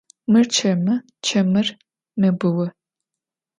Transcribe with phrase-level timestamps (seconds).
[0.31, 0.95] Mır çemı,
[1.25, 1.67] çemır
[2.19, 2.67] mebıu.